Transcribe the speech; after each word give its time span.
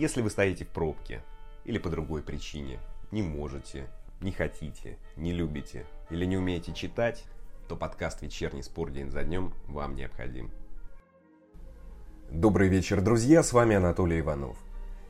Если 0.00 0.22
вы 0.22 0.30
стоите 0.30 0.64
в 0.64 0.68
пробке 0.68 1.20
или 1.66 1.76
по 1.76 1.90
другой 1.90 2.22
причине, 2.22 2.78
не 3.10 3.20
можете, 3.20 3.86
не 4.22 4.32
хотите, 4.32 4.96
не 5.14 5.30
любите 5.30 5.84
или 6.08 6.24
не 6.24 6.38
умеете 6.38 6.72
читать, 6.72 7.22
то 7.68 7.76
подкаст 7.76 8.22
«Вечерний 8.22 8.62
спор 8.62 8.90
день 8.90 9.10
за 9.10 9.24
днем» 9.24 9.52
вам 9.66 9.96
необходим. 9.96 10.50
Добрый 12.30 12.70
вечер, 12.70 13.02
друзья, 13.02 13.42
с 13.42 13.52
вами 13.52 13.76
Анатолий 13.76 14.20
Иванов. 14.20 14.56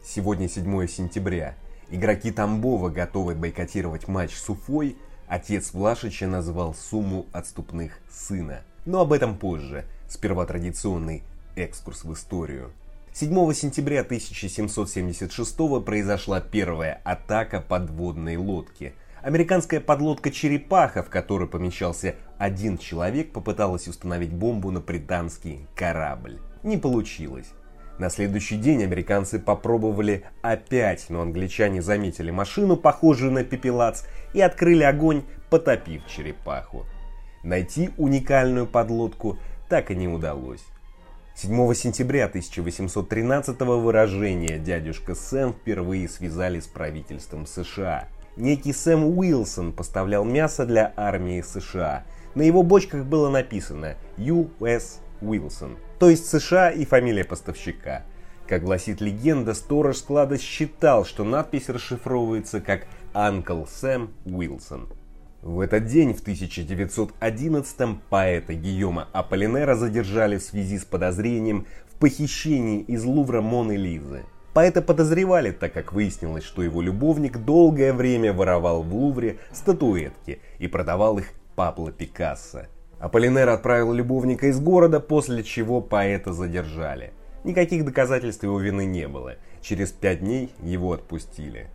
Сегодня 0.03 0.49
7 0.49 0.89
сентября. 0.89 1.55
Игроки 1.91 2.33
Тамбова 2.33 2.89
готовы 2.89 3.37
бойкотировать 3.37 4.09
матч 4.09 4.35
с 4.35 4.51
Уфой. 4.51 4.97
Отец 5.29 5.73
Влашича 5.73 6.27
назвал 6.27 6.75
сумму 6.75 7.27
отступных 7.33 8.01
сына. 8.11 8.65
Но 8.87 9.03
об 9.03 9.13
этом 9.13 9.39
позже. 9.39 9.85
Сперва 10.09 10.47
традиционный 10.47 11.23
экскурс 11.55 12.03
в 12.03 12.13
историю. 12.13 12.73
7 13.13 13.53
сентября 13.55 14.03
1776 14.03 15.57
произошла 15.85 16.41
первая 16.41 17.01
атака 17.03 17.61
подводной 17.61 18.37
лодки. 18.37 18.95
Американская 19.21 19.81
подлодка 19.81 20.31
«Черепаха», 20.31 21.03
в 21.03 21.11
которой 21.11 21.49
помещался 21.49 22.15
один 22.39 22.79
человек, 22.79 23.33
попыталась 23.33 23.89
установить 23.89 24.33
бомбу 24.33 24.71
на 24.71 24.81
британский 24.81 25.67
корабль. 25.75 26.39
Не 26.63 26.77
получилось. 26.77 27.51
На 27.99 28.11
следующий 28.11 28.57
день 28.57 28.85
американцы 28.85 29.41
попробовали 29.41 30.25
опять, 30.41 31.07
но 31.09 31.21
англичане 31.21 31.83
заметили 31.83 32.31
машину, 32.31 32.77
похожую 32.77 33.33
на 33.33 33.43
пепелац, 33.43 34.05
и 34.35 34.41
открыли 34.41 34.85
огонь, 34.85 35.25
потопив 35.51 36.07
черепаху. 36.07 36.87
Найти 37.43 37.91
уникальную 37.99 38.69
подлодку 38.69 39.37
так 39.69 39.91
и 39.91 39.97
не 39.97 40.07
удалось. 40.07 40.65
7 41.43 41.73
сентября 41.73 42.27
1813 42.27 43.59
выражение 43.61 44.59
«дядюшка 44.59 45.15
Сэм» 45.15 45.55
впервые 45.55 46.07
связали 46.07 46.61
с 46.61 46.67
правительством 46.67 47.47
США. 47.47 48.09
Некий 48.37 48.75
Сэм 48.75 49.17
Уилсон 49.17 49.73
поставлял 49.73 50.23
мясо 50.23 50.67
для 50.67 50.93
армии 50.99 51.41
США. 51.41 52.05
На 52.35 52.43
его 52.43 52.63
бочках 52.63 53.07
было 53.07 53.31
написано 53.31 53.95
«US 54.19 54.99
Wilson», 55.23 55.79
то 55.99 56.11
есть 56.11 56.27
США 56.27 56.73
и 56.73 56.85
фамилия 56.85 57.25
поставщика. 57.25 58.03
Как 58.47 58.63
гласит 58.63 59.01
легенда, 59.01 59.55
сторож 59.55 59.97
склада 59.97 60.37
считал, 60.37 61.07
что 61.07 61.25
надпись 61.25 61.71
расшифровывается 61.71 62.61
как 62.61 62.83
«Uncle 63.15 63.67
Сэм 63.67 64.11
Уилсон». 64.27 64.91
В 65.43 65.61
этот 65.61 65.87
день, 65.87 66.13
в 66.13 66.23
1911-м, 66.23 68.03
поэта 68.11 68.53
Гийома 68.53 69.09
Аполлинера 69.13 69.75
задержали 69.75 70.37
в 70.37 70.43
связи 70.43 70.79
с 70.79 70.85
подозрением 70.85 71.67
в 71.91 71.99
похищении 71.99 72.83
из 72.83 73.05
Лувра 73.05 73.41
Моны 73.41 73.77
Лизы. 73.77 74.25
Поэта 74.53 74.83
подозревали, 74.83 75.53
так 75.53 75.73
как 75.73 75.95
выяснилось, 75.95 76.45
что 76.45 76.63
его 76.63 76.83
любовник 76.83 77.39
долгое 77.39 77.95
время 77.95 78.35
воровал 78.35 78.83
в 78.83 78.95
Лувре 78.95 79.39
статуэтки 79.51 80.41
и 80.59 80.69
продавал 80.69 81.17
их 81.19 81.33
Пабло 81.57 81.91
Пикассо. 81.91 82.67
Аполлинер 82.99 83.49
отправил 83.49 83.95
любовника 83.95 84.49
из 84.49 84.61
города, 84.61 85.01
после 85.01 85.43
чего 85.43 85.81
поэта 85.81 86.35
задержали. 86.35 87.15
Никаких 87.45 87.87
доказательств 87.87 88.43
его 88.43 88.61
вины 88.61 88.85
не 88.85 89.09
было. 89.09 89.37
Через 89.63 89.91
пять 89.91 90.21
дней 90.21 90.51
его 90.63 90.93
отпустили. 90.93 91.71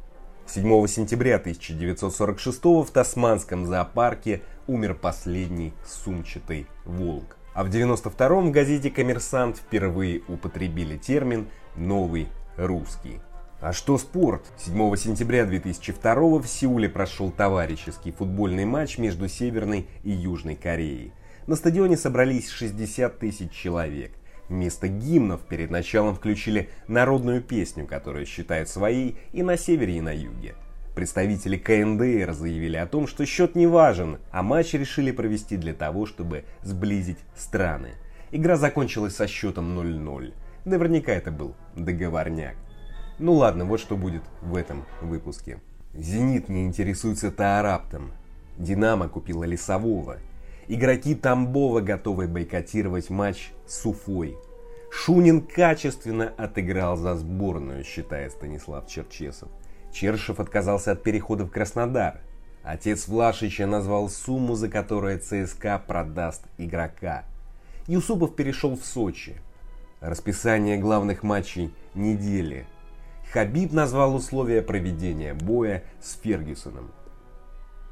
7 0.48 0.88
сентября 0.88 1.38
1946 1.38 2.64
в 2.64 2.88
Тасманском 2.94 3.66
зоопарке 3.66 4.42
умер 4.68 4.94
последний 4.94 5.74
сумчатый 5.86 6.68
волк. 6.86 7.38
А 7.56 7.64
в 7.64 7.70
92 7.70 8.42
в 8.42 8.52
газете 8.52 8.92
«Коммерсант» 8.92 9.58
впервые 9.58 10.22
употребили 10.28 10.98
термин 10.98 11.48
«новый 11.76 12.28
русский». 12.58 13.22
А 13.60 13.74
что 13.74 13.98
спорт? 13.98 14.44
7 14.58 14.96
сентября 14.98 15.46
2002 15.46 16.14
в 16.40 16.46
Сеуле 16.46 16.90
прошел 16.90 17.32
товарищеский 17.32 18.12
футбольный 18.12 18.66
матч 18.66 19.00
между 19.00 19.28
Северной 19.28 19.88
и 20.04 20.12
Южной 20.12 20.56
Кореей. 20.56 21.12
На 21.48 21.56
стадионе 21.56 21.98
собрались 21.98 22.50
60 22.50 23.18
тысяч 23.18 23.52
человек– 23.52 24.12
Вместо 24.50 24.88
гимнов 24.88 25.42
перед 25.42 25.72
началом 25.72 26.16
включили 26.16 26.70
народную 26.88 27.42
песню, 27.42 27.88
которую 27.88 28.26
считают 28.26 28.70
своей 28.70 29.18
и 29.34 29.42
на 29.42 29.58
севере, 29.58 29.98
и 29.98 30.02
на 30.02 30.14
юге. 30.14 30.56
Представители 30.96 31.58
КНДР 31.58 32.32
заявили 32.34 32.78
о 32.78 32.88
том, 32.88 33.08
что 33.08 33.26
счет 33.26 33.56
не 33.56 33.68
важен, 33.68 34.20
а 34.32 34.44
матч 34.44 34.74
решили 34.74 35.12
провести 35.12 35.58
для 35.58 35.74
того, 35.74 36.06
чтобы 36.06 36.46
сблизить 36.62 37.18
страны. 37.36 37.96
Игра 38.32 38.56
закончилась 38.56 39.16
со 39.16 39.28
счетом 39.28 39.78
0-0. 39.78 40.34
Наверняка 40.64 41.12
это 41.12 41.32
был 41.32 41.56
договорняк. 41.76 42.56
Ну 43.20 43.34
ладно, 43.34 43.66
вот 43.66 43.80
что 43.80 43.98
будет 43.98 44.24
в 44.42 44.56
этом 44.56 44.86
выпуске. 45.02 45.60
«Зенит» 45.94 46.50
не 46.50 46.66
интересуется 46.66 47.32
Таараптом. 47.32 48.12
«Динамо» 48.58 49.08
купила 49.08 49.44
Лесового. 49.46 50.18
Игроки 50.68 51.14
Тамбова 51.14 51.82
готовы 51.82 52.28
бойкотировать 52.28 53.10
матч 53.10 53.52
с 53.68 53.86
Уфой. 53.86 54.36
Шунин 54.90 55.42
качественно 55.42 56.34
отыграл 56.38 56.98
за 56.98 57.16
сборную, 57.16 57.84
считает 57.84 58.32
Станислав 58.32 58.88
Черчесов. 58.88 59.50
Чершев 59.94 60.40
отказался 60.40 60.94
от 60.94 61.04
перехода 61.04 61.46
в 61.46 61.52
Краснодар. 61.52 62.22
Отец 62.64 63.08
Влашича 63.08 63.68
назвал 63.68 64.10
сумму, 64.10 64.56
за 64.56 64.68
которую 64.68 65.20
ЦСКА 65.20 65.84
продаст 65.86 66.42
игрока. 66.58 67.26
Юсупов 67.88 68.36
перешел 68.36 68.76
в 68.76 68.84
Сочи. 68.84 69.36
Расписание 70.00 70.78
главных 70.78 71.22
матчей 71.22 71.72
недели. 71.94 72.66
Хабиб 73.32 73.72
назвал 73.72 74.16
условия 74.16 74.64
проведения 74.64 75.36
боя 75.36 75.84
с 76.02 76.20
Фергюсоном. 76.20 76.92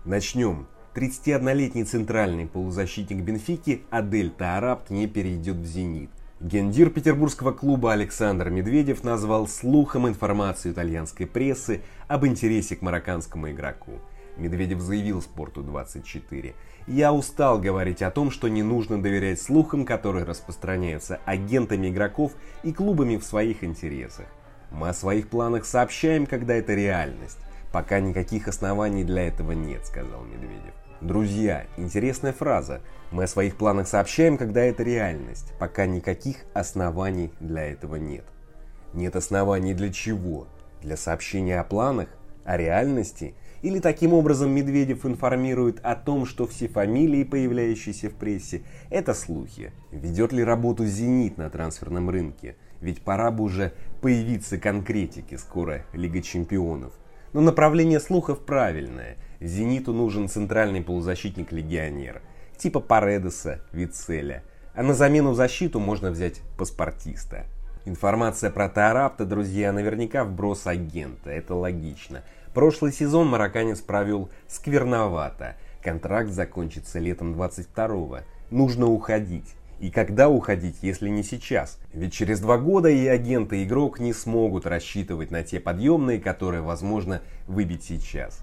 Начнем 0.05 0.67
31-летний 0.95 1.85
центральный 1.85 2.45
полузащитник 2.45 3.23
Бенфики 3.23 3.81
Адель 3.89 4.29
Таарабт 4.29 4.91
не 4.91 5.07
перейдет 5.07 5.55
в 5.55 5.65
«Зенит». 5.65 6.11
Гендир 6.39 6.91
петербургского 6.91 7.51
клуба 7.51 7.93
Александр 7.93 8.51
Медведев 8.51 9.03
назвал 9.03 9.47
слухом 9.47 10.07
информацию 10.07 10.71
итальянской 10.73 11.25
прессы 11.25 11.81
об 12.07 12.27
интересе 12.27 12.75
к 12.75 12.83
марокканскому 12.83 13.49
игроку. 13.49 13.93
Медведев 14.37 14.81
заявил 14.81 15.23
«Спорту-24». 15.23 16.53
«Я 16.85 17.11
устал 17.11 17.59
говорить 17.59 18.03
о 18.03 18.11
том, 18.11 18.29
что 18.29 18.47
не 18.47 18.61
нужно 18.61 19.01
доверять 19.01 19.41
слухам, 19.41 19.85
которые 19.85 20.25
распространяются 20.25 21.19
агентами 21.25 21.89
игроков 21.89 22.33
и 22.61 22.71
клубами 22.71 23.17
в 23.17 23.23
своих 23.23 23.63
интересах. 23.63 24.27
Мы 24.69 24.89
о 24.89 24.93
своих 24.93 25.29
планах 25.29 25.65
сообщаем, 25.65 26.27
когда 26.27 26.53
это 26.53 26.75
реальность. 26.75 27.39
Пока 27.71 27.99
никаких 27.99 28.47
оснований 28.47 29.03
для 29.03 29.27
этого 29.27 29.53
нет»,— 29.53 29.83
сказал 29.87 30.23
Медведев. 30.25 30.82
Друзья, 31.03 31.66
интересная 31.75 32.31
фраза. 32.31 32.80
Мы 33.12 33.25
о 33.25 33.28
своих 33.28 33.58
планах 33.58 33.90
сообщаем, 33.90 34.38
когда 34.38 34.62
это 34.62 34.84
реальность, 34.84 35.52
пока 35.59 35.86
никаких 35.86 36.38
оснований 36.53 37.30
для 37.41 37.64
этого 37.66 37.97
нет. 37.97 38.24
Нет 38.94 39.18
оснований 39.18 39.74
для 39.74 39.91
чего? 39.91 40.47
Для 40.81 40.96
сообщения 40.96 41.59
о 41.59 41.66
планах? 41.66 42.08
О 42.46 42.56
реальности? 42.56 43.36
Или 43.64 43.80
таким 43.80 44.14
образом 44.14 44.52
Медведев 44.52 45.06
информирует 45.06 45.81
о 45.84 45.96
том, 45.96 46.25
что 46.25 46.47
все 46.47 46.69
фамилии, 46.69 47.25
появляющиеся 47.25 48.09
в 48.09 48.14
прессе, 48.14 48.62
это 48.90 49.14
слухи? 49.14 49.74
Ведет 49.91 50.31
ли 50.31 50.41
работу 50.41 50.85
«Зенит» 50.85 51.38
на 51.38 51.50
трансферном 51.50 52.09
рынке? 52.09 52.56
Ведь 52.80 53.02
пора 53.02 53.30
бы 53.30 53.44
уже 53.44 53.74
появиться 54.02 54.58
конкретики, 54.58 55.35
скоро 55.35 55.85
Лига 55.91 56.22
Чемпионов. 56.22 56.94
Но 57.34 57.41
направление 57.41 58.00
слухов 58.00 58.46
правильное. 58.46 59.18
«Зениту» 59.43 59.91
нужен 59.91 60.29
центральный 60.29 60.81
полузащитник-легионер, 60.81 62.21
типа 62.55 62.79
Паредеса, 62.79 63.59
Вицеля. 63.73 64.41
А 64.73 64.83
на 64.83 64.93
замену 64.93 65.31
в 65.31 65.35
защиту 65.35 65.81
можно 65.81 66.11
взять 66.11 66.39
паспортиста. 66.57 67.45
Информация 67.83 68.49
про 68.51 68.69
Таарапта, 68.69 69.25
друзья, 69.25 69.73
наверняка 69.73 70.23
вброс 70.23 70.66
агента, 70.66 71.29
это 71.29 71.55
логично. 71.55 72.23
Прошлый 72.53 72.93
сезон 72.93 73.28
марокканец 73.28 73.81
провел 73.81 74.29
скверновато. 74.47 75.57
Контракт 75.84 76.29
закончится 76.29 76.99
летом 76.99 77.34
22-го. 77.34 78.19
Нужно 78.49 78.87
уходить. 78.87 79.55
И 79.81 79.91
когда 79.91 80.29
уходить, 80.29 80.78
если 80.81 81.09
не 81.09 81.23
сейчас? 81.23 81.79
Ведь 81.91 82.13
через 82.13 82.39
два 82.39 82.57
года 82.57 82.87
и 82.87 83.05
агент, 83.07 83.51
и 83.51 83.66
игрок 83.66 83.99
не 83.99 84.13
смогут 84.13 84.66
рассчитывать 84.66 85.31
на 85.31 85.43
те 85.43 85.59
подъемные, 85.59 86.22
которые 86.22 86.61
возможно 86.61 87.22
выбить 87.46 87.84
сейчас. 87.84 88.41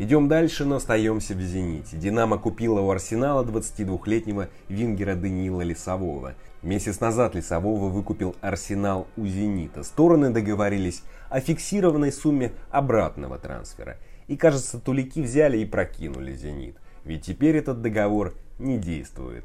Идем 0.00 0.28
дальше, 0.28 0.64
но 0.64 0.76
остаемся 0.76 1.34
в 1.34 1.42
«Зените». 1.42 1.94
«Динамо» 1.94 2.38
купила 2.38 2.80
у 2.80 2.90
«Арсенала» 2.90 3.44
22-летнего 3.44 4.48
вингера 4.70 5.14
Даниила 5.14 5.60
Лесового. 5.60 6.36
Месяц 6.62 7.00
назад 7.00 7.34
Лесового 7.34 7.90
выкупил 7.90 8.34
«Арсенал» 8.40 9.08
у 9.18 9.26
«Зенита». 9.26 9.82
Стороны 9.82 10.30
договорились 10.30 11.02
о 11.28 11.40
фиксированной 11.40 12.12
сумме 12.12 12.52
обратного 12.70 13.36
трансфера. 13.36 13.98
И 14.26 14.38
кажется, 14.38 14.80
тулики 14.80 15.20
взяли 15.20 15.58
и 15.58 15.66
прокинули 15.66 16.32
«Зенит». 16.32 16.78
Ведь 17.04 17.26
теперь 17.26 17.58
этот 17.58 17.82
договор 17.82 18.32
не 18.58 18.78
действует. 18.78 19.44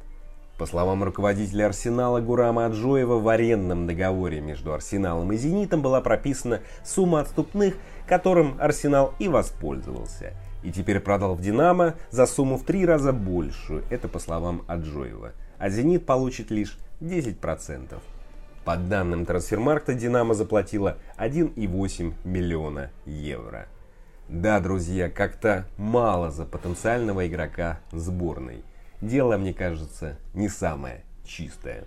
По 0.58 0.66
словам 0.66 1.04
руководителя 1.04 1.66
Арсенала 1.66 2.22
Гурама 2.22 2.68
Аджоева, 2.68 3.19
в 3.19 3.28
арендном 3.28 3.88
договоре 3.88 4.40
между 4.40 4.74
Арсеналом 4.74 5.34
и 5.34 5.36
Зенитом 5.36 5.81
была 5.81 6.00
прописана 6.00 6.62
сумма 6.86 7.19
отступных, 7.19 7.75
которым 8.08 8.56
Арсенал 8.58 9.13
и 9.19 9.28
воспользовался. 9.28 10.34
И 10.66 10.72
теперь 10.72 11.00
продал 11.00 11.36
в 11.36 11.42
Динамо 11.42 11.94
за 12.10 12.26
сумму 12.26 12.58
в 12.58 12.64
три 12.64 12.88
раза 12.88 13.14
большую, 13.14 13.84
это 13.92 14.08
по 14.08 14.18
словам 14.18 14.64
Аджоева. 14.66 15.34
А 15.60 15.70
Зенит 15.70 16.08
получит 16.08 16.50
лишь 16.50 16.80
10%. 17.02 18.00
По 18.64 18.76
данным 18.76 19.28
трансфермаркта, 19.28 19.94
Динамо 19.94 20.34
заплатила 20.34 20.98
1,8 21.20 22.14
миллиона 22.24 22.90
евро. 23.06 23.68
Да, 24.28 24.60
друзья, 24.60 25.08
как-то 25.08 25.68
мало 25.78 26.32
за 26.32 26.46
потенциального 26.46 27.28
игрока 27.28 27.80
сборной. 27.92 28.64
Дело, 29.02 29.38
мне 29.38 29.54
кажется, 29.54 30.18
не 30.34 30.50
самое 30.50 31.04
чистое. 31.24 31.84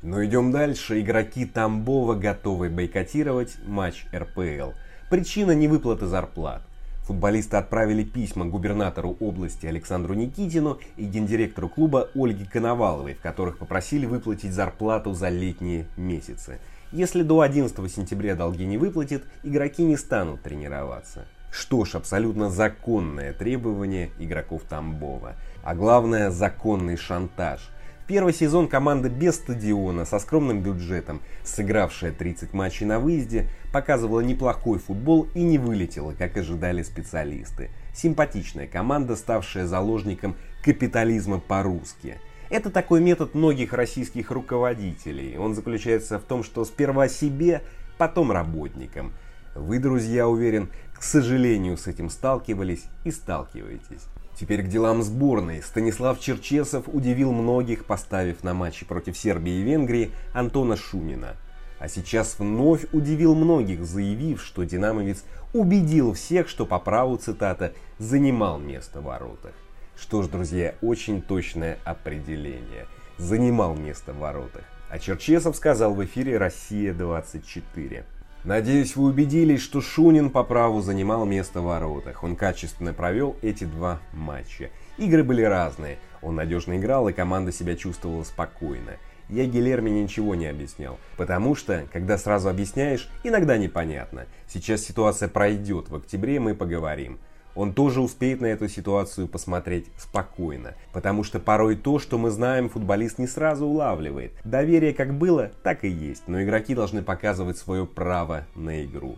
Но 0.00 0.24
идем 0.24 0.50
дальше. 0.50 0.98
Игроки 0.98 1.44
Тамбова 1.44 2.14
готовы 2.14 2.70
бойкотировать 2.70 3.58
матч 3.66 4.06
РПЛ. 4.14 4.70
Причина 5.10 5.50
невыплаты 5.50 6.06
зарплат. 6.06 6.62
Футболисты 7.04 7.58
отправили 7.58 8.02
письма 8.02 8.46
губернатору 8.46 9.16
области 9.20 9.66
Александру 9.66 10.14
Никитину 10.14 10.78
и 10.96 11.04
гендиректору 11.04 11.68
клуба 11.68 12.08
Ольге 12.14 12.46
Коноваловой, 12.46 13.14
в 13.14 13.20
которых 13.20 13.58
попросили 13.58 14.06
выплатить 14.06 14.54
зарплату 14.54 15.12
за 15.12 15.28
летние 15.28 15.86
месяцы. 15.98 16.58
Если 16.92 17.22
до 17.22 17.42
11 17.42 17.92
сентября 17.92 18.34
долги 18.34 18.64
не 18.64 18.78
выплатят, 18.78 19.22
игроки 19.42 19.82
не 19.82 19.96
станут 19.96 20.42
тренироваться. 20.42 21.26
Что 21.50 21.84
ж, 21.84 21.96
абсолютно 21.96 22.50
законное 22.50 23.32
требование 23.32 24.10
игроков 24.18 24.62
Тамбова. 24.68 25.34
А 25.62 25.74
главное, 25.74 26.30
законный 26.30 26.96
шантаж. 26.96 27.60
Первый 28.06 28.34
сезон 28.34 28.68
команда 28.68 29.08
без 29.08 29.36
стадиона, 29.36 30.04
со 30.04 30.18
скромным 30.18 30.60
бюджетом, 30.60 31.22
сыгравшая 31.42 32.12
30 32.12 32.52
матчей 32.52 32.84
на 32.84 33.00
выезде, 33.00 33.48
показывала 33.72 34.20
неплохой 34.20 34.78
футбол 34.78 35.26
и 35.32 35.42
не 35.42 35.56
вылетела, 35.56 36.12
как 36.12 36.36
ожидали 36.36 36.82
специалисты. 36.82 37.70
Симпатичная 37.94 38.66
команда, 38.66 39.16
ставшая 39.16 39.66
заложником 39.66 40.36
капитализма 40.62 41.40
по-русски. 41.40 42.18
Это 42.50 42.68
такой 42.70 43.00
метод 43.00 43.34
многих 43.34 43.72
российских 43.72 44.30
руководителей. 44.30 45.38
Он 45.38 45.54
заключается 45.54 46.18
в 46.18 46.24
том, 46.24 46.44
что 46.44 46.66
сперва 46.66 47.08
себе, 47.08 47.62
потом 47.96 48.32
работникам. 48.32 49.14
Вы, 49.54 49.78
друзья, 49.78 50.28
уверен, 50.28 50.68
к 50.92 51.02
сожалению, 51.02 51.78
с 51.78 51.86
этим 51.86 52.10
сталкивались 52.10 52.84
и 53.04 53.10
сталкиваетесь. 53.10 54.08
Теперь 54.38 54.62
к 54.62 54.68
делам 54.68 55.02
сборной. 55.02 55.62
Станислав 55.62 56.20
Черчесов 56.20 56.84
удивил 56.88 57.32
многих, 57.32 57.84
поставив 57.84 58.42
на 58.42 58.52
матчи 58.52 58.84
против 58.84 59.16
Сербии 59.16 59.52
и 59.52 59.62
Венгрии 59.62 60.10
Антона 60.32 60.76
Шунина. 60.76 61.36
А 61.78 61.88
сейчас 61.88 62.38
вновь 62.38 62.86
удивил 62.92 63.34
многих, 63.34 63.84
заявив, 63.84 64.42
что 64.42 64.64
динамовец 64.64 65.24
убедил 65.52 66.14
всех, 66.14 66.48
что 66.48 66.66
по 66.66 66.78
праву, 66.78 67.16
цитата, 67.16 67.74
«занимал 67.98 68.58
место 68.58 69.00
в 69.00 69.04
воротах». 69.04 69.52
Что 69.96 70.22
ж, 70.22 70.28
друзья, 70.28 70.74
очень 70.82 71.22
точное 71.22 71.78
определение. 71.84 72.86
Занимал 73.18 73.76
место 73.76 74.12
в 74.12 74.18
воротах. 74.18 74.64
А 74.90 74.98
Черчесов 74.98 75.56
сказал 75.56 75.94
в 75.94 76.04
эфире 76.04 76.38
«Россия-24». 76.38 78.04
Надеюсь, 78.44 78.94
вы 78.94 79.04
убедились, 79.04 79.62
что 79.62 79.80
Шунин 79.80 80.28
по 80.28 80.44
праву 80.44 80.82
занимал 80.82 81.24
место 81.24 81.62
в 81.62 81.64
воротах. 81.64 82.22
Он 82.22 82.36
качественно 82.36 82.92
провел 82.92 83.36
эти 83.40 83.64
два 83.64 84.00
матча. 84.12 84.68
Игры 84.98 85.24
были 85.24 85.40
разные. 85.40 85.98
Он 86.20 86.34
надежно 86.34 86.76
играл, 86.76 87.08
и 87.08 87.14
команда 87.14 87.52
себя 87.52 87.74
чувствовала 87.74 88.22
спокойно. 88.22 88.98
Я 89.30 89.46
Гилерме 89.46 89.90
ничего 89.90 90.34
не 90.34 90.46
объяснял, 90.46 90.98
потому 91.16 91.54
что, 91.54 91.86
когда 91.90 92.18
сразу 92.18 92.50
объясняешь, 92.50 93.08
иногда 93.22 93.56
непонятно. 93.56 94.26
Сейчас 94.46 94.82
ситуация 94.82 95.30
пройдет, 95.30 95.88
в 95.88 95.96
октябре 95.96 96.38
мы 96.38 96.54
поговорим 96.54 97.18
он 97.54 97.72
тоже 97.72 98.00
успеет 98.00 98.40
на 98.40 98.46
эту 98.46 98.68
ситуацию 98.68 99.28
посмотреть 99.28 99.86
спокойно. 99.96 100.74
Потому 100.92 101.24
что 101.24 101.38
порой 101.38 101.76
то, 101.76 101.98
что 101.98 102.18
мы 102.18 102.30
знаем, 102.30 102.68
футболист 102.68 103.18
не 103.18 103.26
сразу 103.26 103.66
улавливает. 103.66 104.32
Доверие 104.44 104.92
как 104.92 105.14
было, 105.14 105.50
так 105.62 105.84
и 105.84 105.88
есть, 105.88 106.24
но 106.26 106.42
игроки 106.42 106.74
должны 106.74 107.02
показывать 107.02 107.58
свое 107.58 107.86
право 107.86 108.46
на 108.54 108.84
игру. 108.84 109.16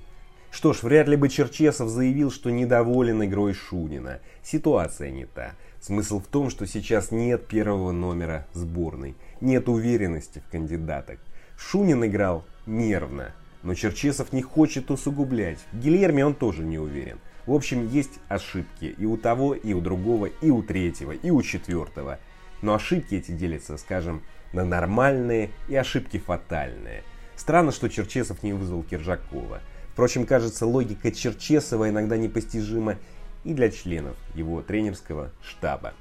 Что 0.50 0.72
ж, 0.72 0.82
вряд 0.82 1.06
ли 1.08 1.16
бы 1.16 1.28
Черчесов 1.28 1.90
заявил, 1.90 2.30
что 2.30 2.50
недоволен 2.50 3.22
игрой 3.22 3.52
Шунина. 3.52 4.20
Ситуация 4.42 5.10
не 5.10 5.26
та. 5.26 5.52
Смысл 5.80 6.18
в 6.18 6.26
том, 6.26 6.48
что 6.48 6.66
сейчас 6.66 7.10
нет 7.10 7.46
первого 7.46 7.92
номера 7.92 8.46
сборной. 8.54 9.16
Нет 9.40 9.68
уверенности 9.68 10.42
в 10.46 10.50
кандидатах. 10.50 11.18
Шунин 11.58 12.04
играл 12.06 12.44
нервно. 12.64 13.32
Но 13.62 13.74
Черчесов 13.74 14.32
не 14.32 14.42
хочет 14.42 14.90
усугублять. 14.90 15.58
В 15.72 15.80
Гильерме 15.80 16.24
он 16.24 16.34
тоже 16.34 16.64
не 16.64 16.78
уверен. 16.78 17.18
В 17.46 17.52
общем, 17.52 17.88
есть 17.88 18.18
ошибки 18.28 18.94
и 18.98 19.06
у 19.06 19.16
того, 19.16 19.54
и 19.54 19.72
у 19.72 19.80
другого, 19.80 20.26
и 20.26 20.50
у 20.50 20.62
третьего, 20.62 21.12
и 21.12 21.30
у 21.30 21.42
четвертого. 21.42 22.18
Но 22.62 22.74
ошибки 22.74 23.14
эти 23.14 23.30
делятся, 23.30 23.76
скажем, 23.76 24.22
на 24.52 24.64
нормальные 24.64 25.50
и 25.68 25.76
ошибки 25.76 26.18
фатальные. 26.18 27.04
Странно, 27.36 27.70
что 27.70 27.88
Черчесов 27.88 28.42
не 28.42 28.52
вызвал 28.52 28.82
Киржакова. 28.82 29.60
Впрочем, 29.92 30.26
кажется, 30.26 30.66
логика 30.66 31.12
Черчесова 31.12 31.88
иногда 31.88 32.16
непостижима 32.16 32.96
и 33.44 33.54
для 33.54 33.70
членов 33.70 34.16
его 34.34 34.62
тренерского 34.62 35.30
штаба. 35.42 35.94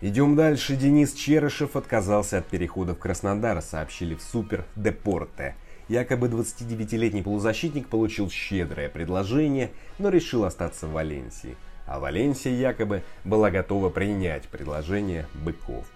Идем 0.00 0.36
дальше. 0.36 0.76
Денис 0.76 1.14
Черышев 1.14 1.74
отказался 1.74 2.38
от 2.38 2.46
перехода 2.46 2.94
в 2.94 2.98
Краснодар, 2.98 3.62
сообщили 3.62 4.14
в 4.14 4.22
Супер 4.22 4.64
Депорте. 4.76 5.56
Якобы 5.88 6.26
29-летний 6.26 7.22
полузащитник 7.22 7.88
получил 7.88 8.28
щедрое 8.28 8.88
предложение, 8.88 9.70
но 9.98 10.08
решил 10.08 10.44
остаться 10.44 10.88
в 10.88 10.92
Валенсии. 10.92 11.56
А 11.86 12.00
Валенсия 12.00 12.52
якобы 12.52 13.04
была 13.24 13.52
готова 13.52 13.88
принять 13.88 14.48
предложение 14.48 15.28
быков. 15.34 15.86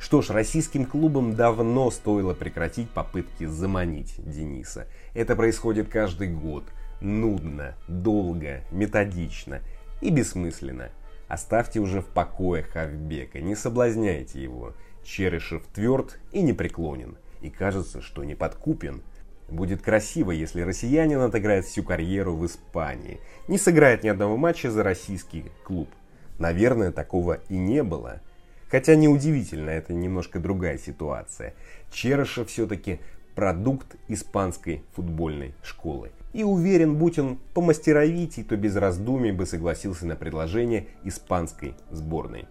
Что 0.00 0.20
ж, 0.20 0.30
российским 0.30 0.84
клубам 0.84 1.36
давно 1.36 1.92
стоило 1.92 2.34
прекратить 2.34 2.90
попытки 2.90 3.44
заманить 3.44 4.14
Дениса. 4.18 4.88
Это 5.14 5.36
происходит 5.36 5.88
каждый 5.88 6.26
год. 6.26 6.64
Нудно, 7.00 7.76
долго, 7.86 8.64
методично 8.72 9.60
и 10.00 10.10
бессмысленно. 10.10 10.90
Оставьте 11.28 11.78
уже 11.78 12.00
в 12.00 12.06
покое 12.06 12.64
Хавбека, 12.64 13.40
не 13.40 13.54
соблазняйте 13.54 14.42
его. 14.42 14.74
Черышев 15.04 15.62
тверд 15.72 16.18
и 16.32 16.42
непреклонен. 16.42 17.16
И 17.42 17.48
кажется, 17.48 18.02
что 18.02 18.24
не 18.24 18.34
подкупен– 18.34 19.02
Будет 19.48 19.80
красиво, 19.80 20.32
если 20.32 20.62
россиянин 20.62 21.20
отыграет 21.20 21.66
всю 21.66 21.84
карьеру 21.84 22.34
в 22.34 22.44
Испании. 22.46 23.20
Не 23.46 23.58
сыграет 23.58 24.02
ни 24.02 24.08
одного 24.08 24.36
матча 24.36 24.70
за 24.70 24.82
российский 24.82 25.44
клуб. 25.64 25.88
Наверное, 26.38 26.90
такого 26.90 27.40
и 27.48 27.56
не 27.56 27.82
было. 27.82 28.20
Хотя 28.68 28.96
неудивительно, 28.96 29.70
это 29.70 29.94
немножко 29.94 30.40
другая 30.40 30.78
ситуация. 30.78 31.54
Черышев 31.92 32.48
все-таки 32.48 32.98
продукт 33.36 33.94
испанской 34.08 34.82
футбольной 34.94 35.54
школы. 35.62 36.10
И 36.32 36.42
уверен, 36.42 36.96
будь 36.96 37.18
он 37.18 37.38
помастеровитей, 37.54 38.42
то 38.42 38.56
без 38.56 38.74
раздумий 38.74 39.30
бы 39.30 39.46
согласился 39.46 40.06
на 40.06 40.16
предложение 40.16 40.88
испанской 41.04 41.74
сборной. 41.90 42.46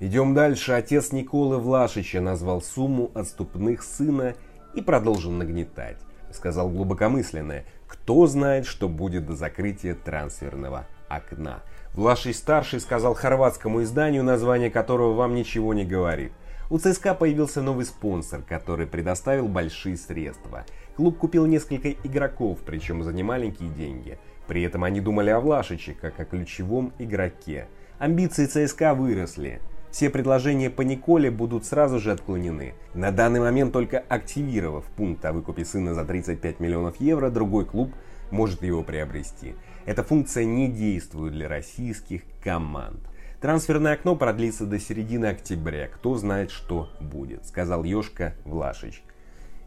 Идем 0.00 0.32
дальше. 0.32 0.72
Отец 0.72 1.12
Николы 1.12 1.58
Влашича 1.58 2.20
назвал 2.20 2.62
сумму 2.62 3.10
отступных 3.14 3.82
сына 3.82 4.34
и 4.78 4.80
продолжил 4.80 5.32
нагнетать. 5.32 5.98
Сказал 6.32 6.70
глубокомысленное, 6.70 7.64
кто 7.86 8.26
знает, 8.26 8.64
что 8.64 8.88
будет 8.88 9.26
до 9.26 9.34
закрытия 9.34 9.94
трансферного 9.94 10.86
окна. 11.08 11.62
Влаший-старший 11.94 12.80
сказал 12.80 13.14
хорватскому 13.14 13.82
изданию, 13.82 14.22
название 14.22 14.70
которого 14.70 15.14
вам 15.14 15.34
ничего 15.34 15.74
не 15.74 15.84
говорит. 15.84 16.32
У 16.70 16.78
ЦСКА 16.78 17.14
появился 17.14 17.62
новый 17.62 17.86
спонсор, 17.86 18.42
который 18.42 18.86
предоставил 18.86 19.48
большие 19.48 19.96
средства. 19.96 20.64
Клуб 20.96 21.18
купил 21.18 21.46
несколько 21.46 21.90
игроков, 21.90 22.58
причем 22.64 23.02
за 23.02 23.12
немаленькие 23.12 23.70
деньги. 23.70 24.18
При 24.46 24.62
этом 24.62 24.84
они 24.84 25.00
думали 25.00 25.30
о 25.30 25.40
Влашиче, 25.40 25.94
как 25.94 26.20
о 26.20 26.24
ключевом 26.24 26.92
игроке. 26.98 27.66
Амбиции 27.98 28.46
ЦСКА 28.46 28.94
выросли. 28.94 29.60
Все 29.90 30.10
предложения 30.10 30.70
по 30.70 30.82
Николе 30.82 31.30
будут 31.30 31.64
сразу 31.64 31.98
же 31.98 32.12
отклонены. 32.12 32.74
На 32.94 33.10
данный 33.10 33.40
момент 33.40 33.72
только 33.72 33.98
активировав 33.98 34.84
пункт 34.84 35.24
о 35.24 35.32
выкупе 35.32 35.64
сына 35.64 35.94
за 35.94 36.04
35 36.04 36.60
миллионов 36.60 37.00
евро, 37.00 37.30
другой 37.30 37.64
клуб 37.64 37.94
может 38.30 38.62
его 38.62 38.82
приобрести. 38.82 39.54
Эта 39.86 40.02
функция 40.02 40.44
не 40.44 40.68
действует 40.68 41.32
для 41.32 41.48
российских 41.48 42.22
команд. 42.44 43.00
Трансферное 43.40 43.94
окно 43.94 44.16
продлится 44.16 44.66
до 44.66 44.78
середины 44.78 45.26
октября. 45.26 45.88
Кто 45.88 46.16
знает, 46.16 46.50
что 46.50 46.90
будет, 47.00 47.46
сказал 47.46 47.84
Ёшка 47.84 48.34
Влашич. 48.44 49.02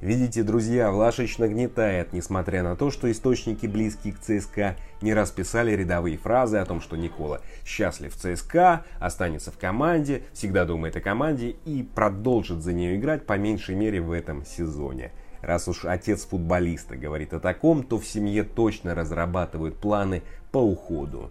Видите, 0.02 0.42
друзья, 0.42 0.90
Влашич 0.90 1.38
нагнетает, 1.38 2.12
несмотря 2.12 2.64
на 2.64 2.76
то, 2.76 2.90
что 2.90 3.12
источники, 3.12 3.68
близкие 3.68 4.14
к 4.14 4.20
ЦСКА, 4.20 4.76
не 5.00 5.14
расписали 5.14 5.74
рядовые 5.74 6.18
фразы 6.18 6.58
о 6.58 6.66
том, 6.66 6.82
что 6.82 6.96
Никола 6.96 7.42
счастлив 7.64 8.12
в 8.12 8.18
ЦСКА, 8.18 8.84
останется 9.00 9.52
в 9.52 9.60
команде, 9.60 10.24
всегда 10.34 10.66
думает 10.66 10.96
о 10.96 11.02
команде 11.02 11.56
и 11.66 11.84
продолжит 11.84 12.64
за 12.64 12.74
нее 12.74 12.96
играть 12.96 13.28
по 13.28 13.38
меньшей 13.38 13.76
мере 13.76 14.02
в 14.02 14.12
этом 14.12 14.44
сезоне. 14.44 15.12
Раз 15.42 15.68
уж 15.68 15.86
отец 15.86 16.26
футболиста 16.26 16.96
говорит 16.96 17.36
о 17.36 17.40
таком, 17.40 17.84
то 17.84 18.00
в 18.00 18.06
семье 18.08 18.44
точно 18.44 18.96
разрабатывают 18.96 19.78
планы 19.78 20.24
по 20.52 20.58
уходу. 20.58 21.30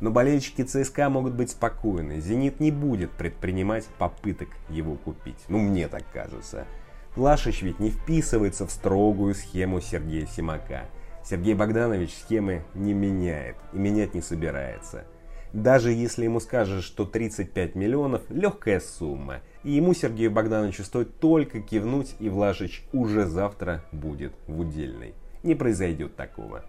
Но 0.00 0.10
болельщики 0.10 0.62
ЦСКА 0.62 1.08
могут 1.08 1.34
быть 1.34 1.50
спокойны, 1.50 2.20
«Зенит» 2.20 2.58
не 2.58 2.72
будет 2.72 3.12
предпринимать 3.12 3.84
попыток 3.98 4.48
его 4.68 4.96
купить. 4.96 5.38
Ну, 5.46 5.58
мне 5.58 5.86
так 5.86 6.02
кажется. 6.12 6.66
Лашич 7.16 7.62
ведь 7.62 7.78
не 7.78 7.90
вписывается 7.90 8.66
в 8.66 8.70
строгую 8.70 9.34
схему 9.34 9.80
Сергея 9.80 10.26
Симака. 10.26 10.86
Сергей 11.24 11.54
Богданович 11.54 12.14
схемы 12.14 12.64
не 12.74 12.94
меняет 12.94 13.56
и 13.72 13.78
менять 13.78 14.14
не 14.14 14.22
собирается. 14.22 15.04
Даже 15.52 15.92
если 15.92 16.24
ему 16.24 16.40
скажешь, 16.40 16.84
что 16.84 17.04
35 17.04 17.74
миллионов– 17.74 18.22
легкая 18.30 18.80
сумма, 18.80 19.40
и 19.62 19.72
ему, 19.72 19.92
Сергею 19.92 20.30
Богдановичу, 20.30 20.82
стоит 20.82 21.18
только 21.20 21.60
кивнуть, 21.60 22.16
и 22.18 22.30
Влашич 22.30 22.82
уже 22.94 23.26
завтра 23.26 23.84
будет 23.92 24.32
в 24.46 24.60
удельной. 24.60 25.14
Не 25.42 25.54
произойдет 25.54 26.16
такого. 26.16 26.64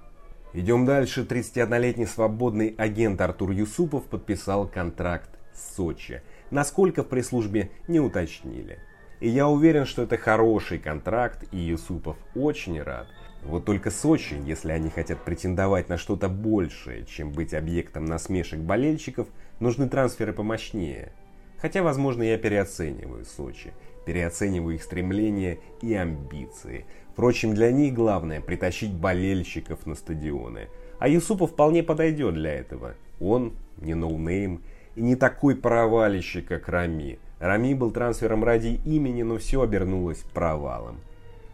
Идем 0.51 0.85
дальше. 0.85 1.25
31-летний 1.27 2.05
свободный 2.05 2.75
агент 2.77 3.21
Артур 3.21 3.51
Юсупов 3.51 4.03
подписал 4.03 4.67
контракт 4.67 5.29
с 5.53 5.75
Сочи. 5.75 6.21
Насколько 6.51 7.03
в 7.03 7.07
пресс-службе 7.07 7.71
не 7.87 7.99
уточнили. 7.99 8.79
И 9.23 9.29
я 9.29 9.47
уверен, 9.47 9.85
что 9.85 10.01
это 10.01 10.17
хороший 10.17 10.79
контракт, 10.79 11.45
и 11.53 11.57
Юсупов 11.57 12.17
очень 12.35 12.81
рад. 12.81 13.07
Вот 13.41 13.63
только 13.63 13.89
Сочи, 13.89 14.35
если 14.45 14.73
они 14.73 14.89
хотят 14.89 15.23
претендовать 15.23 15.87
на 15.87 15.97
что-то 15.97 16.27
большее, 16.27 17.05
чем 17.05 17.31
быть 17.31 17.53
объектом 17.53 18.03
насмешек 18.03 18.59
болельщиков, 18.59 19.29
нужны 19.61 19.87
трансферы 19.87 20.33
помощнее. 20.33 21.13
Хотя, 21.57 21.83
возможно, 21.83 22.21
я 22.21 22.37
переоцениваю 22.37 23.23
Сочи, 23.23 23.71
переоцениваю 24.05 24.75
их 24.75 24.83
стремления 24.83 25.59
и 25.81 25.93
амбиции. 25.93 26.85
Впрочем, 27.13 27.53
для 27.53 27.71
них 27.71 27.93
главное 27.93 28.41
притащить 28.41 28.91
болельщиков 28.91 29.85
на 29.85 29.95
стадионы. 29.95 30.67
А 30.99 31.07
Юсупов 31.07 31.51
вполне 31.51 31.81
подойдет 31.81 32.33
для 32.33 32.55
этого. 32.55 32.95
Он 33.21 33.53
не 33.77 33.93
ноунейм 33.93 34.63
и 34.95 35.01
не 35.01 35.15
такой 35.15 35.55
провалище, 35.55 36.41
как 36.41 36.67
Рами. 36.67 37.19
Рами 37.43 37.73
был 37.73 37.91
трансфером 37.91 38.41
ради 38.45 38.79
имени, 38.85 39.21
но 39.21 39.37
все 39.37 39.61
обернулось 39.61 40.23
провалом. 40.33 41.01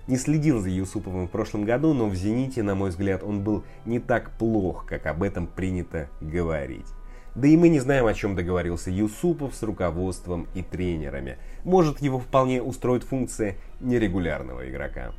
Не 0.05 0.17
следил 0.17 0.59
за 0.59 0.69
Юсуповым 0.69 1.27
в 1.27 1.31
прошлом 1.31 1.65
году, 1.65 1.95
но 1.95 2.07
в 2.07 2.13
«Зените», 2.13 2.61
на 2.61 2.75
мой 2.75 2.91
взгляд, 2.91 3.23
он 3.23 3.41
был 3.41 3.63
не 3.85 3.97
так 3.97 4.29
плох, 4.37 4.85
как 4.85 5.07
об 5.07 5.23
этом 5.23 5.47
принято 5.47 6.07
говорить. 6.21 6.85
Да 7.33 7.47
и 7.47 7.57
мы 7.57 7.69
не 7.69 7.79
знаем, 7.79 8.05
о 8.05 8.13
чем 8.13 8.35
договорился 8.35 8.91
Юсупов 8.91 9.55
с 9.55 9.63
руководством 9.63 10.45
и 10.53 10.61
тренерами. 10.61 11.37
Может, 11.63 12.01
его 12.01 12.19
вполне 12.19 12.61
устроит 12.61 13.03
функция 13.03 13.55
нерегулярного 13.79 14.69
игрока. 14.69 15.13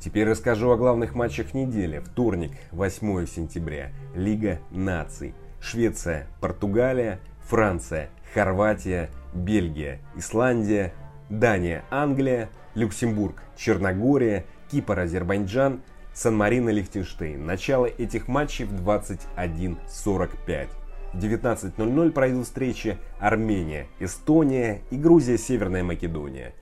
Теперь 0.00 0.28
расскажу 0.28 0.70
о 0.70 0.76
главных 0.76 1.14
матчах 1.14 1.54
недели. 1.54 2.00
Вторник, 2.00 2.52
8 2.72 3.26
сентября. 3.26 3.92
Лига 4.14 4.58
наций. 4.70 5.32
Швеция, 5.62 6.26
Португалия, 6.42 7.20
Франция, 7.46 8.10
Хорватия, 8.34 9.08
Бельгия, 9.32 10.00
Исландия, 10.16 10.92
Дания, 11.28 11.84
Англия, 11.90 12.48
Люксембург, 12.74 13.42
Черногория, 13.56 14.46
Кипр, 14.70 14.98
Азербайджан, 15.00 15.82
Сан-Марино, 16.14 16.70
Лихтенштейн. 16.70 17.44
Начало 17.44 17.86
этих 17.86 18.28
матчей 18.28 18.64
в 18.64 18.72
21.45. 18.72 20.68
В 21.12 21.18
19.00 21.18 22.10
пройдут 22.10 22.46
встречи 22.46 22.98
Армения, 23.18 23.86
Эстония 23.98 24.82
и 24.90 24.96
Грузия, 24.96 25.38
Северная 25.38 25.82
Македония. 25.82 26.54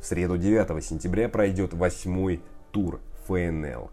В 0.00 0.06
среду 0.06 0.36
9 0.36 0.84
сентября 0.84 1.28
пройдет 1.28 1.72
восьмой 1.74 2.42
тур 2.72 3.00
ФНЛ. 3.26 3.90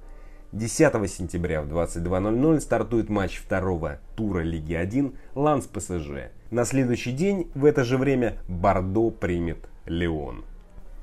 10 0.51 1.11
сентября 1.11 1.61
в 1.61 1.67
22.00 1.67 2.59
стартует 2.59 3.07
матч 3.07 3.37
второго 3.37 3.99
тура 4.15 4.39
Лиги 4.39 4.73
1 4.73 5.13
Ланс 5.35 5.67
ПСЖ. 5.67 6.31
На 6.49 6.65
следующий 6.65 7.11
день 7.11 7.51
в 7.53 7.65
это 7.65 7.83
же 7.83 7.99
время 7.99 8.39
Бордо 8.47 9.11
примет 9.11 9.69
Леон. 9.85 10.43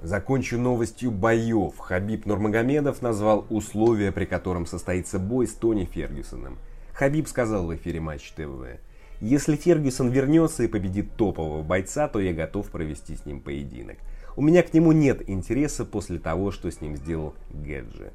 Закончу 0.03 0.59
новостью 0.59 1.13
боев. 1.13 1.79
Хабиб 1.79 2.27
Нурмагомедов 2.27 3.03
назвал 3.03 3.47
условия, 3.49 4.11
при 4.11 4.25
котором 4.25 4.67
состоится 4.67 5.21
бой 5.21 5.47
с 5.47 5.53
Тони 5.53 5.85
Фергюсоном. 5.85 6.59
Хабиб 6.93 7.29
сказал 7.29 7.67
в 7.67 7.77
эфире 7.77 8.01
Матч 8.01 8.33
ТВ. 8.33 8.81
Если 9.21 9.55
Фергюсон 9.55 10.11
вернется 10.11 10.65
и 10.65 10.69
победит 10.69 11.13
топового 11.17 11.63
бойца, 11.63 12.09
то 12.09 12.19
я 12.19 12.33
готов 12.33 12.67
провести 12.67 13.15
с 13.15 13.25
ним 13.25 13.41
поединок. 13.41 13.99
У 14.35 14.43
меня 14.43 14.65
к 14.65 14.75
нему 14.75 14.91
нет 14.91 15.23
интереса 15.31 15.85
после 15.85 16.19
того, 16.19 16.51
что 16.51 16.69
с 16.69 16.81
ним 16.81 16.97
сделал 16.97 17.35
Гэджи. 17.51 18.13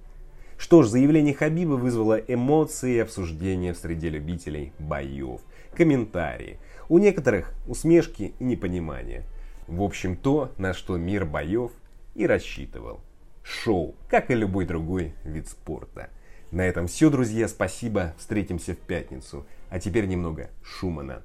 Что 0.62 0.84
ж, 0.84 0.90
заявление 0.90 1.34
Хабиба 1.34 1.74
вызвало 1.74 2.20
эмоции 2.20 2.98
и 2.98 3.00
обсуждения 3.00 3.74
в 3.74 3.78
среде 3.78 4.10
любителей 4.10 4.74
боев, 4.78 5.42
комментарии– 5.76 6.60
у 6.88 7.00
некоторых 7.00 7.52
усмешки 7.68 8.36
и 8.38 8.44
непонимание. 8.44 9.24
В 9.66 9.82
общем, 9.82 10.16
то, 10.16 10.52
на 10.60 10.76
что 10.76 10.98
мир 10.98 11.26
боев 11.26 11.72
и 12.14 12.28
рассчитывал. 12.28 13.00
Шоу, 13.42 13.96
как 14.08 14.30
и 14.30 14.36
любой 14.36 14.68
другой 14.68 15.16
вид 15.24 15.48
спорта. 15.48 16.12
На 16.52 16.62
этом 16.62 16.86
все, 16.86 17.10
друзья. 17.10 17.48
Спасибо. 17.48 18.14
Встретимся 18.20 18.74
в 18.76 18.78
пятницу. 18.78 19.48
А 19.72 19.80
теперь 19.80 20.06
немного 20.06 20.52
Шумана. 20.62 21.24